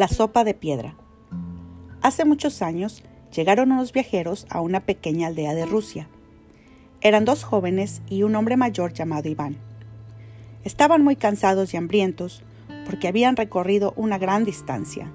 La 0.00 0.08
sopa 0.08 0.44
de 0.44 0.54
piedra. 0.54 0.94
Hace 2.00 2.24
muchos 2.24 2.62
años 2.62 3.02
llegaron 3.36 3.70
unos 3.70 3.92
viajeros 3.92 4.46
a 4.48 4.62
una 4.62 4.80
pequeña 4.80 5.26
aldea 5.26 5.52
de 5.52 5.66
Rusia. 5.66 6.08
Eran 7.02 7.26
dos 7.26 7.44
jóvenes 7.44 8.00
y 8.08 8.22
un 8.22 8.34
hombre 8.34 8.56
mayor 8.56 8.94
llamado 8.94 9.28
Iván. 9.28 9.58
Estaban 10.64 11.04
muy 11.04 11.16
cansados 11.16 11.74
y 11.74 11.76
hambrientos 11.76 12.42
porque 12.86 13.08
habían 13.08 13.36
recorrido 13.36 13.92
una 13.94 14.16
gran 14.16 14.46
distancia. 14.46 15.12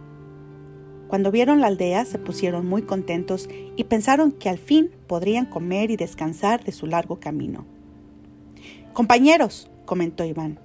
Cuando 1.08 1.32
vieron 1.32 1.62
la 1.62 1.68
aldea 1.68 2.06
se 2.06 2.20
pusieron 2.20 2.68
muy 2.68 2.84
contentos 2.84 3.50
y 3.76 3.86
pensaron 3.86 4.34
que 4.34 4.50
al 4.50 4.60
fin 4.60 4.92
podrían 5.08 5.48
comer 5.48 5.90
y 5.90 5.98
descansar 5.98 6.64
de 6.64 6.72
su 6.72 6.86
largo 6.86 7.20
camino. 7.20 7.66
Compañeros, 8.94 9.68
comentó 9.86 10.26
Iván, 10.26 10.60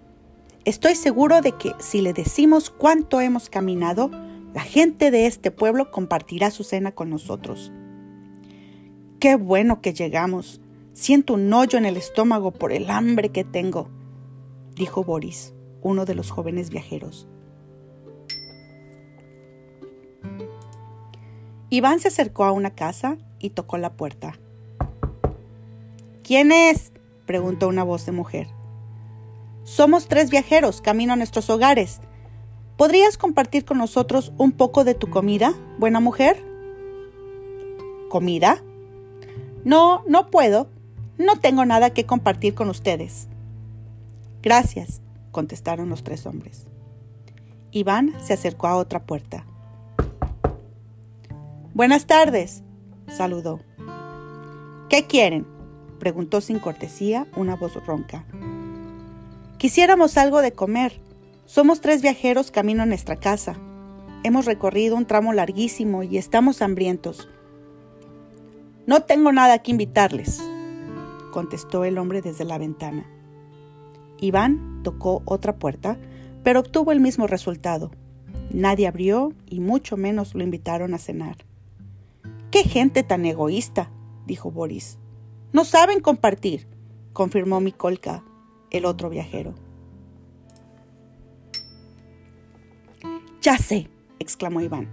Estoy 0.67 0.95
seguro 0.95 1.41
de 1.41 1.53
que 1.53 1.73
si 1.79 2.03
le 2.03 2.13
decimos 2.13 2.69
cuánto 2.69 3.21
hemos 3.23 3.49
caminado, 3.49 4.11
la 4.53 4.61
gente 4.61 5.11
de 5.11 5.27
este 5.27 5.51
pueblo 5.51 5.91
compartirá 5.91 6.51
su 6.51 6.65
cena 6.65 6.93
con 6.93 7.09
nosotros. 7.09 7.73
Qué 9.21 9.37
bueno 9.37 9.81
que 9.81 9.95
llegamos. 9.95 10.61
Siento 10.93 11.35
un 11.35 11.51
hoyo 11.53 11.79
en 11.79 11.87
el 11.87 11.97
estómago 11.97 12.51
por 12.51 12.73
el 12.73 12.91
hambre 12.91 13.31
que 13.31 13.43
tengo, 13.43 13.89
dijo 14.75 15.03
Boris, 15.03 15.55
uno 15.81 16.05
de 16.05 16.15
los 16.15 16.31
jóvenes 16.31 16.69
viajeros. 16.69 17.27
Iván 21.71 22.01
se 22.01 22.09
acercó 22.09 22.45
a 22.45 22.53
una 22.53 22.75
casa 22.75 23.17
y 23.39 23.51
tocó 23.51 23.79
la 23.79 23.95
puerta. 23.95 24.39
¿Quién 26.23 26.53
es? 26.53 26.93
preguntó 27.25 27.69
una 27.69 27.85
voz 27.85 28.05
de 28.05 28.13
mujer. 28.13 28.60
Somos 29.65 30.09
tres 30.09 30.31
viajeros, 30.31 30.81
camino 30.81 31.13
a 31.13 31.17
nuestros 31.17 31.51
hogares. 31.51 32.01
¿Podrías 32.77 33.19
compartir 33.19 33.65
con 33.65 33.79
nosotros 33.79 34.33
un 34.39 34.53
poco 34.53 34.85
de 34.85 34.95
tu 34.95 35.11
comida, 35.11 35.55
buena 35.79 36.01
mujer? 36.01 36.43
¿Comida? 38.09 38.63
No, 39.65 40.03
no 40.07 40.31
puedo. 40.31 40.69
No 41.19 41.39
tengo 41.39 41.67
nada 41.67 41.91
que 41.91 42.07
compartir 42.07 42.55
con 42.55 42.71
ustedes. 42.71 43.29
Gracias, 44.43 45.03
contestaron 45.31 45.91
los 45.91 46.03
tres 46.03 46.25
hombres. 46.25 46.67
Iván 47.73 48.15
se 48.23 48.33
acercó 48.33 48.69
a 48.69 48.77
otra 48.77 49.05
puerta. 49.05 49.45
Buenas 51.75 52.07
tardes, 52.07 52.63
saludó. 53.07 53.61
¿Qué 54.89 55.07
quieren? 55.07 55.47
preguntó 55.99 56.41
sin 56.41 56.59
cortesía 56.59 57.29
una 57.37 57.55
voz 57.55 57.75
ronca. 57.87 58.25
Quisiéramos 59.61 60.17
algo 60.17 60.41
de 60.41 60.53
comer. 60.53 61.03
Somos 61.45 61.83
tres 61.83 62.01
viajeros 62.01 62.51
camino 62.51 62.83
a 62.83 62.87
nuestra 62.87 63.17
casa. 63.17 63.59
Hemos 64.25 64.47
recorrido 64.47 64.97
un 64.97 65.05
tramo 65.05 65.35
larguísimo 65.35 66.03
y 66.03 66.17
estamos 66.17 66.63
hambrientos. 66.63 67.29
No 68.87 69.03
tengo 69.03 69.33
nada 69.33 69.59
que 69.59 69.73
invitarles, 69.73 70.43
contestó 71.31 71.85
el 71.85 71.99
hombre 71.99 72.23
desde 72.23 72.47
la 72.47 72.57
ventana. 72.57 73.05
Iván 74.19 74.81
tocó 74.83 75.21
otra 75.27 75.57
puerta, 75.57 75.99
pero 76.43 76.61
obtuvo 76.61 76.91
el 76.91 77.01
mismo 77.01 77.27
resultado. 77.27 77.91
Nadie 78.51 78.87
abrió 78.87 79.35
y 79.45 79.61
mucho 79.61 79.99
menos 79.99 80.35
lo 80.35 80.43
invitaron 80.43 80.95
a 80.95 80.99
cenar. 80.99 81.37
¡Qué 82.51 82.63
gente 82.63 83.03
tan 83.03 83.27
egoísta! 83.27 83.91
dijo 84.27 84.51
Boris. 84.51 84.97
No 85.53 85.67
saben 85.67 86.01
compartir, 86.01 86.67
confirmó 87.13 87.61
Mikolka, 87.61 88.25
el 88.71 88.85
otro 88.85 89.11
viajero. 89.11 89.55
Ya 93.43 93.57
sé, 93.57 93.89
exclamó 94.19 94.61
Iván. 94.61 94.89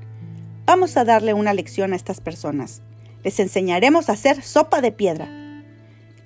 Vamos 0.65 0.97
a 0.97 1.05
darle 1.05 1.33
una 1.33 1.53
lección 1.53 1.93
a 1.93 1.95
estas 1.95 2.21
personas. 2.21 2.81
Les 3.23 3.39
enseñaremos 3.39 4.09
a 4.09 4.13
hacer 4.13 4.41
sopa 4.41 4.81
de 4.81 4.91
piedra. 4.91 5.63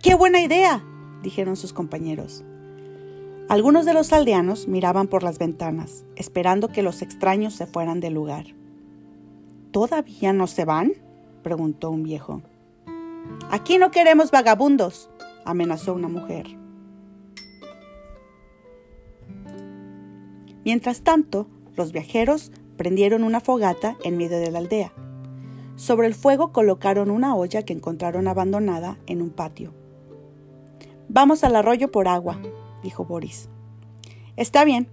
¡Qué 0.02 0.16
buena 0.16 0.42
idea! 0.42 0.84
dijeron 1.24 1.56
sus 1.56 1.74
compañeros. 1.74 2.44
Algunos 3.50 3.86
de 3.86 3.94
los 3.94 4.14
aldeanos 4.14 4.68
miraban 4.68 5.08
por 5.08 5.24
las 5.24 5.38
ventanas, 5.38 6.06
esperando 6.16 6.70
que 6.70 6.82
los 6.82 7.02
extraños 7.02 7.54
se 7.54 7.66
fueran 7.66 8.00
del 8.00 8.14
lugar. 8.14 8.46
¿Todavía 9.72 10.32
no 10.32 10.48
se 10.48 10.64
van? 10.64 10.94
preguntó 11.44 11.90
un 11.90 12.04
viejo. 12.04 12.42
Aquí 13.50 13.78
no 13.78 13.92
queremos 13.92 14.32
vagabundos, 14.32 15.10
amenazó 15.44 15.94
una 15.94 16.08
mujer. 16.08 16.61
Mientras 20.64 21.02
tanto, 21.02 21.48
los 21.76 21.92
viajeros 21.92 22.52
prendieron 22.78 23.24
una 23.24 23.40
fogata 23.40 23.98
en 24.04 24.18
medio 24.18 24.40
de 24.40 24.52
la 24.52 24.60
aldea. 24.60 24.94
Sobre 25.76 26.08
el 26.08 26.14
fuego 26.14 26.52
colocaron 26.52 27.10
una 27.10 27.36
olla 27.36 27.64
que 27.64 27.74
encontraron 27.74 28.28
abandonada 28.28 28.98
en 29.08 29.22
un 29.22 29.32
patio. 29.32 29.74
Vamos 31.10 31.44
al 31.44 31.56
arroyo 31.56 31.92
por 31.92 32.08
agua, 32.08 32.40
dijo 32.84 33.06
Boris. 33.06 33.50
Está 34.38 34.64
bien. 34.64 34.88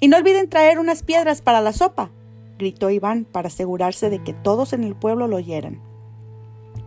Y 0.00 0.08
no 0.08 0.16
olviden 0.16 0.48
traer 0.48 0.78
unas 0.78 1.02
piedras 1.02 1.42
para 1.42 1.60
la 1.60 1.72
sopa, 1.72 2.10
gritó 2.58 2.90
Iván 2.90 3.24
para 3.24 3.48
asegurarse 3.48 4.10
de 4.10 4.22
que 4.22 4.32
todos 4.32 4.72
en 4.72 4.84
el 4.84 4.96
pueblo 4.96 5.28
lo 5.28 5.36
oyeran. 5.36 5.80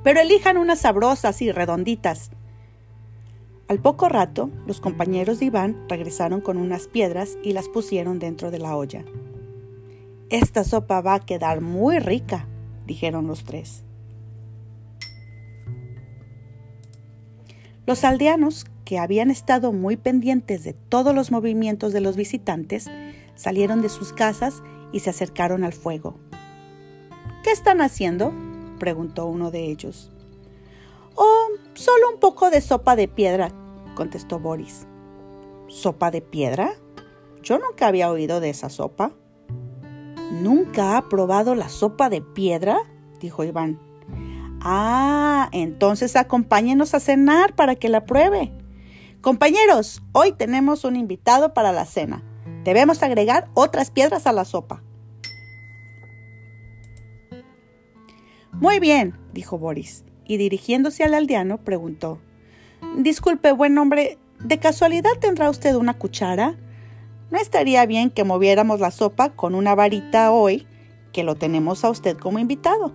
Pero 0.03 0.19
elijan 0.19 0.57
unas 0.57 0.79
sabrosas 0.79 1.41
y 1.41 1.51
redonditas, 1.51 2.31
al 3.67 3.79
poco 3.79 4.09
rato, 4.09 4.51
los 4.67 4.79
compañeros 4.79 5.39
de 5.39 5.45
Iván 5.45 5.85
regresaron 5.89 6.39
con 6.39 6.57
unas 6.57 6.87
piedras 6.87 7.37
y 7.43 7.53
las 7.53 7.67
pusieron 7.67 8.19
dentro 8.19 8.51
de 8.51 8.59
la 8.59 8.77
olla. 8.77 9.03
Esta 10.29 10.63
sopa 10.63 11.01
va 11.01 11.15
a 11.15 11.19
quedar 11.19 11.61
muy 11.61 11.97
rica, 11.97 12.47
dijeron 12.85 13.25
los 13.25 13.43
tres. 13.43 13.83
Los 17.87 18.03
aldeanos, 18.03 18.65
que 18.83 18.99
habían 18.99 19.31
estado 19.31 19.71
muy 19.71 19.97
pendientes 19.97 20.63
de 20.63 20.73
todos 20.73 21.15
los 21.15 21.31
movimientos 21.31 21.91
de 21.91 22.01
los 22.01 22.15
visitantes, 22.15 22.87
salieron 23.33 23.81
de 23.81 23.89
sus 23.89 24.13
casas 24.13 24.61
y 24.91 24.99
se 24.99 25.09
acercaron 25.09 25.63
al 25.63 25.73
fuego. 25.73 26.19
¿Qué 27.43 27.51
están 27.51 27.81
haciendo? 27.81 28.31
preguntó 28.79 29.25
uno 29.25 29.49
de 29.49 29.65
ellos. 29.71 30.11
Solo 31.85 32.09
un 32.11 32.19
poco 32.19 32.49
de 32.49 32.61
sopa 32.61 32.95
de 32.95 33.07
piedra, 33.07 33.51
contestó 33.93 34.39
Boris. 34.39 34.87
¿Sopa 35.67 36.09
de 36.09 36.19
piedra? 36.19 36.73
Yo 37.43 37.59
nunca 37.59 37.85
había 37.85 38.09
oído 38.09 38.39
de 38.39 38.49
esa 38.49 38.71
sopa. 38.71 39.11
¿Nunca 40.31 40.97
ha 40.97 41.07
probado 41.09 41.53
la 41.53 41.69
sopa 41.69 42.09
de 42.09 42.21
piedra? 42.21 42.79
dijo 43.19 43.43
Iván. 43.43 43.79
Ah, 44.61 45.47
entonces 45.51 46.15
acompáñenos 46.15 46.95
a 46.95 46.99
cenar 46.99 47.53
para 47.53 47.75
que 47.75 47.87
la 47.87 48.07
pruebe. 48.07 48.51
Compañeros, 49.21 50.01
hoy 50.11 50.31
tenemos 50.31 50.85
un 50.85 50.95
invitado 50.95 51.53
para 51.53 51.71
la 51.71 51.85
cena. 51.85 52.23
Debemos 52.63 53.03
agregar 53.03 53.51
otras 53.53 53.91
piedras 53.91 54.25
a 54.25 54.33
la 54.33 54.45
sopa. 54.45 54.81
Muy 58.53 58.79
bien, 58.79 59.19
dijo 59.33 59.59
Boris 59.59 60.03
y 60.25 60.37
dirigiéndose 60.37 61.03
al 61.03 61.13
aldeano 61.13 61.57
preguntó 61.57 62.19
Disculpe, 62.97 63.51
buen 63.51 63.77
hombre, 63.77 64.17
¿de 64.39 64.57
casualidad 64.57 65.11
tendrá 65.19 65.49
usted 65.49 65.75
una 65.75 65.95
cuchara? 65.95 66.55
¿No 67.31 67.37
estaría 67.37 67.85
bien 67.85 68.09
que 68.09 68.23
moviéramos 68.23 68.79
la 68.79 68.91
sopa 68.91 69.31
con 69.35 69.55
una 69.55 69.75
varita 69.75 70.31
hoy, 70.31 70.65
que 71.11 71.23
lo 71.23 71.35
tenemos 71.35 71.83
a 71.83 71.89
usted 71.89 72.17
como 72.17 72.39
invitado? 72.39 72.93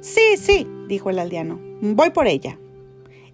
Sí, 0.00 0.36
sí, 0.36 0.68
dijo 0.88 1.10
el 1.10 1.18
aldeano. 1.18 1.58
Voy 1.80 2.10
por 2.10 2.28
ella. 2.28 2.58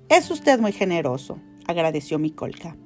Es 0.09 0.31
usted 0.31 0.59
muy 0.59 0.73
generoso, 0.73 1.39
agradeció 1.67 2.19
Micolca. 2.19 2.77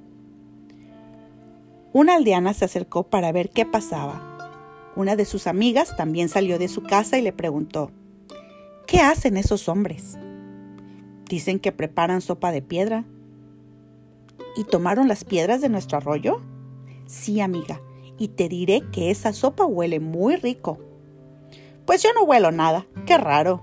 Una 1.92 2.14
aldeana 2.14 2.52
se 2.52 2.64
acercó 2.64 3.04
para 3.04 3.32
ver 3.32 3.50
qué 3.50 3.64
pasaba. 3.64 4.92
Una 4.96 5.14
de 5.14 5.24
sus 5.24 5.46
amigas 5.46 5.96
también 5.96 6.28
salió 6.28 6.58
de 6.58 6.68
su 6.68 6.82
casa 6.82 7.18
y 7.18 7.22
le 7.22 7.32
preguntó, 7.32 7.90
¿Qué 8.86 9.00
hacen 9.00 9.36
esos 9.36 9.68
hombres? 9.68 10.16
Dicen 11.28 11.58
que 11.58 11.72
preparan 11.72 12.20
sopa 12.20 12.52
de 12.52 12.62
piedra. 12.62 13.04
¿Y 14.56 14.62
tomaron 14.62 15.08
las 15.08 15.24
piedras 15.24 15.60
de 15.60 15.68
nuestro 15.68 15.98
arroyo? 15.98 16.40
Sí, 17.06 17.40
amiga, 17.40 17.80
y 18.16 18.28
te 18.28 18.48
diré 18.48 18.82
que 18.92 19.10
esa 19.10 19.32
sopa 19.32 19.64
huele 19.64 19.98
muy 19.98 20.36
rico. 20.36 20.78
Pues 21.84 22.00
yo 22.00 22.12
no 22.12 22.22
huelo 22.22 22.52
nada, 22.52 22.86
qué 23.06 23.18
raro. 23.18 23.60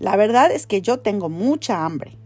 La 0.00 0.16
verdad 0.16 0.50
es 0.50 0.66
que 0.66 0.82
yo 0.82 0.98
tengo 0.98 1.28
mucha 1.28 1.84
hambre. 1.84 2.18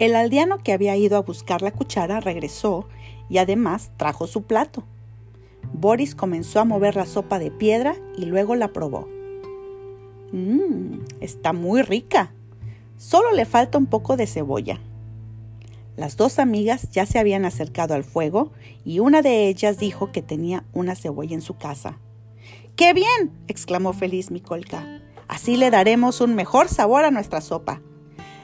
El 0.00 0.16
aldeano 0.16 0.58
que 0.58 0.72
había 0.72 0.96
ido 0.96 1.16
a 1.16 1.22
buscar 1.22 1.62
la 1.62 1.70
cuchara 1.70 2.18
regresó 2.18 2.88
y 3.28 3.38
además 3.38 3.92
trajo 3.96 4.26
su 4.26 4.42
plato. 4.42 4.82
Boris 5.72 6.14
comenzó 6.14 6.60
a 6.60 6.64
mover 6.64 6.96
la 6.96 7.06
sopa 7.06 7.38
de 7.38 7.50
piedra 7.50 7.94
y 8.16 8.26
luego 8.26 8.54
la 8.54 8.68
probó. 8.68 9.08
Mmm, 10.32 10.98
está 11.20 11.52
muy 11.52 11.82
rica. 11.82 12.32
Solo 12.96 13.32
le 13.32 13.44
falta 13.44 13.78
un 13.78 13.86
poco 13.86 14.16
de 14.16 14.26
cebolla. 14.26 14.80
Las 15.96 16.16
dos 16.16 16.38
amigas 16.38 16.90
ya 16.90 17.06
se 17.06 17.18
habían 17.18 17.44
acercado 17.44 17.94
al 17.94 18.04
fuego 18.04 18.52
y 18.84 19.00
una 19.00 19.22
de 19.22 19.48
ellas 19.48 19.78
dijo 19.78 20.12
que 20.12 20.22
tenía 20.22 20.64
una 20.72 20.94
cebolla 20.94 21.34
en 21.34 21.42
su 21.42 21.56
casa. 21.56 21.98
¡Qué 22.76 22.92
bien! 22.92 23.32
exclamó 23.48 23.92
feliz 23.92 24.30
Micolca. 24.30 25.00
Así 25.26 25.56
le 25.56 25.70
daremos 25.70 26.20
un 26.20 26.34
mejor 26.34 26.68
sabor 26.68 27.04
a 27.04 27.10
nuestra 27.10 27.40
sopa. 27.40 27.82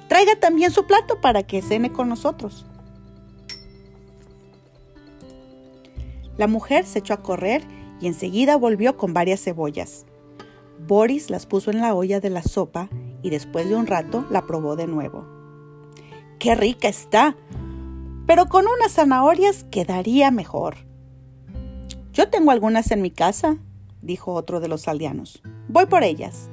Traiga 0.08 0.38
también 0.40 0.70
su 0.70 0.86
plato 0.86 1.20
para 1.20 1.44
que 1.44 1.62
cene 1.62 1.92
con 1.92 2.08
nosotros. 2.08 2.66
La 6.36 6.46
mujer 6.46 6.84
se 6.84 6.98
echó 6.98 7.14
a 7.14 7.22
correr 7.22 7.62
y 8.00 8.06
enseguida 8.06 8.56
volvió 8.56 8.96
con 8.96 9.14
varias 9.14 9.42
cebollas. 9.42 10.06
Boris 10.86 11.30
las 11.30 11.46
puso 11.46 11.70
en 11.70 11.80
la 11.80 11.94
olla 11.94 12.20
de 12.20 12.30
la 12.30 12.42
sopa 12.42 12.88
y 13.22 13.30
después 13.30 13.68
de 13.68 13.76
un 13.76 13.86
rato 13.86 14.24
la 14.30 14.46
probó 14.46 14.76
de 14.76 14.86
nuevo. 14.86 15.26
¡Qué 16.38 16.54
rica 16.54 16.88
está! 16.88 17.36
Pero 18.26 18.46
con 18.46 18.66
unas 18.66 18.92
zanahorias 18.92 19.64
quedaría 19.70 20.30
mejor. 20.30 20.76
Yo 22.12 22.28
tengo 22.28 22.50
algunas 22.50 22.90
en 22.90 23.02
mi 23.02 23.10
casa, 23.10 23.58
dijo 24.02 24.32
otro 24.32 24.60
de 24.60 24.68
los 24.68 24.88
aldeanos. 24.88 25.42
Voy 25.68 25.86
por 25.86 26.02
ellas. 26.04 26.50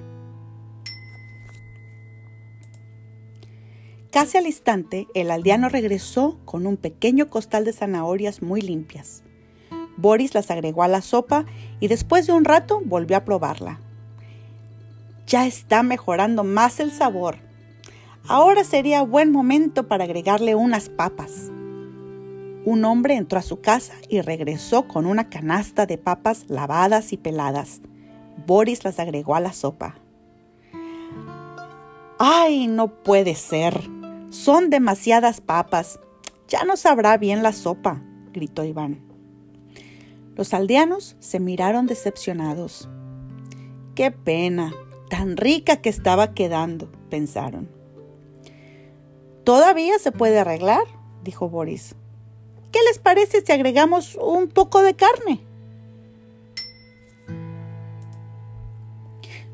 Casi 4.12 4.38
al 4.38 4.46
instante, 4.46 5.08
el 5.14 5.32
aldeano 5.32 5.70
regresó 5.70 6.38
con 6.44 6.68
un 6.68 6.78
pequeño 6.78 7.30
costal 7.30 7.64
de 7.64 7.74
zanahorias 7.74 8.42
muy 8.42 8.62
limpias. 8.62 9.24
Boris 10.02 10.34
las 10.34 10.50
agregó 10.50 10.84
a 10.84 10.88
la 10.88 11.02
sopa 11.02 11.46
y 11.80 11.88
después 11.88 12.26
de 12.28 12.34
un 12.34 12.44
rato 12.44 12.82
volvió 12.84 13.16
a 13.18 13.24
probarla. 13.24 13.80
Ya 15.28 15.46
está 15.46 15.84
mejorando 15.84 16.44
más 16.44 16.80
el 16.80 16.92
sabor. 16.92 17.38
Ahora 18.28 18.64
sería 18.64 19.04
buen 19.04 19.32
momento 19.32 19.88
para 19.88 20.04
agregarle 20.04 20.56
unas 20.56 20.90
papas. 20.90 21.52
Un 22.66 22.84
hombre 22.86 23.16
entró 23.16 23.40
a 23.40 23.44
su 23.44 23.62
casa 23.62 23.94
y 24.10 24.22
regresó 24.22 24.88
con 24.88 25.06
una 25.06 25.30
canasta 25.30 25.86
de 25.86 25.98
papas 25.98 26.46
lavadas 26.48 27.14
y 27.14 27.18
peladas. 27.18 27.82
Boris 28.46 28.84
las 28.84 29.00
agregó 29.00 29.36
a 29.36 29.40
la 29.40 29.54
sopa. 29.54 29.96
¡Ay, 32.20 32.68
no 32.68 32.88
puede 32.88 33.36
ser! 33.36 33.82
Son 34.30 34.70
demasiadas 34.70 35.42
papas. 35.42 36.00
Ya 36.48 36.64
no 36.64 36.78
sabrá 36.78 37.18
bien 37.18 37.42
la 37.42 37.52
sopa, 37.52 38.02
gritó 38.32 38.64
Iván. 38.64 39.11
Los 40.42 40.56
aldeanos 40.56 41.16
se 41.20 41.40
miraron 41.40 41.86
decepcionados. 41.86 42.90
Qué 43.94 44.10
pena, 44.10 44.74
tan 45.08 45.38
rica 45.38 45.84
que 45.84 45.90
estaba 45.90 46.34
quedando, 46.34 46.92
pensaron. 47.12 47.70
Todavía 49.44 50.00
se 50.00 50.12
puede 50.12 50.40
arreglar, 50.40 50.82
dijo 51.24 51.48
Boris. 51.48 51.94
¿Qué 52.72 52.80
les 52.88 52.98
parece 52.98 53.46
si 53.46 53.52
agregamos 53.52 54.16
un 54.16 54.48
poco 54.48 54.82
de 54.82 54.96
carne? 54.96 55.42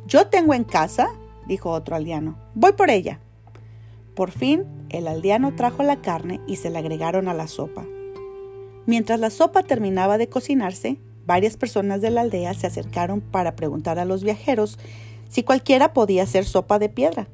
Yo 0.05 0.27
tengo 0.27 0.53
en 0.53 0.63
casa, 0.63 1.09
dijo 1.47 1.71
otro 1.71 1.97
aldeano. 1.97 2.37
Voy 2.55 2.71
por 2.71 2.89
ella. 2.89 3.19
Por 4.15 4.31
fin, 4.31 4.63
el 4.87 5.09
aldeano 5.09 5.53
trajo 5.53 5.83
la 5.83 6.01
carne 6.01 6.39
y 6.47 6.55
se 6.55 6.69
la 6.69 6.79
agregaron 6.79 7.27
a 7.27 7.33
la 7.33 7.49
sopa. 7.49 7.85
Mientras 8.87 9.19
la 9.19 9.29
sopa 9.29 9.63
terminaba 9.63 10.17
de 10.17 10.29
cocinarse, 10.29 10.97
varias 11.25 11.57
personas 11.57 11.99
de 11.99 12.09
la 12.09 12.21
aldea 12.21 12.53
se 12.53 12.67
acercaron 12.67 13.19
para 13.19 13.57
preguntar 13.57 13.99
a 13.99 14.05
los 14.05 14.23
viajeros 14.23 14.79
si 15.27 15.43
cualquiera 15.43 15.91
podía 15.91 16.23
hacer 16.23 16.45
sopa 16.45 16.79
de 16.79 16.87
piedra. 16.87 17.27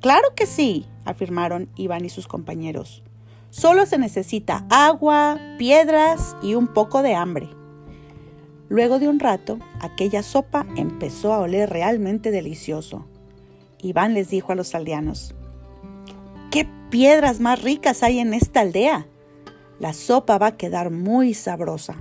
Claro 0.00 0.28
que 0.36 0.46
sí, 0.46 0.86
afirmaron 1.04 1.68
Iván 1.74 2.04
y 2.04 2.10
sus 2.10 2.28
compañeros. 2.28 3.02
Solo 3.50 3.86
se 3.86 3.98
necesita 3.98 4.66
agua, 4.70 5.40
piedras 5.58 6.36
y 6.42 6.54
un 6.54 6.68
poco 6.68 7.02
de 7.02 7.16
hambre. 7.16 7.48
Luego 8.68 9.00
de 9.00 9.08
un 9.08 9.18
rato, 9.18 9.58
aquella 9.80 10.22
sopa 10.22 10.64
empezó 10.76 11.32
a 11.32 11.40
oler 11.40 11.70
realmente 11.70 12.30
delicioso. 12.30 13.04
Iván 13.82 14.14
les 14.14 14.30
dijo 14.30 14.52
a 14.52 14.54
los 14.54 14.76
aldeanos, 14.76 15.34
¿Qué 16.52 16.68
piedras 16.88 17.40
más 17.40 17.62
ricas 17.62 18.04
hay 18.04 18.20
en 18.20 18.32
esta 18.32 18.60
aldea? 18.60 19.08
La 19.78 19.92
sopa 19.92 20.38
va 20.38 20.48
a 20.48 20.56
quedar 20.56 20.90
muy 20.90 21.34
sabrosa. 21.34 21.96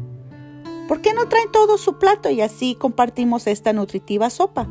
¿Por 0.87 1.01
qué 1.01 1.13
no 1.13 1.27
traen 1.27 1.51
todo 1.51 1.77
su 1.77 1.99
plato 1.99 2.29
y 2.29 2.41
así 2.41 2.75
compartimos 2.75 3.45
esta 3.45 3.73
nutritiva 3.73 4.29
sopa? 4.29 4.67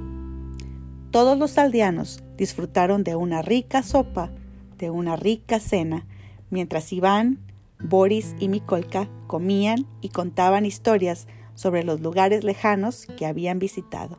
Todos 1.10 1.38
los 1.38 1.56
aldeanos 1.58 2.22
disfrutaron 2.36 3.04
de 3.04 3.14
una 3.16 3.42
rica 3.42 3.82
sopa, 3.82 4.30
de 4.78 4.90
una 4.90 5.16
rica 5.16 5.60
cena, 5.60 6.06
mientras 6.50 6.92
Iván, 6.92 7.38
Boris 7.78 8.34
y 8.38 8.48
Mikolka 8.48 9.08
comían 9.26 9.86
y 10.00 10.08
contaban 10.08 10.66
historias 10.66 11.26
sobre 11.54 11.84
los 11.84 12.00
lugares 12.00 12.44
lejanos 12.44 13.06
que 13.16 13.26
habían 13.26 13.58
visitado. 13.58 14.18